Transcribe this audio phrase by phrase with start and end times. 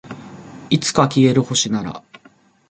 [0.71, 2.01] いつか消える星なら